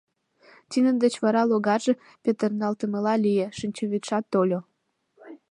Тидын 0.69 0.95
деч 1.03 1.13
вара 1.23 1.41
логарже 1.49 1.93
петырналтмыла 2.23 3.13
лие, 3.23 3.47
шинчавӱдшат 3.57 4.25
тольо. 4.31 4.59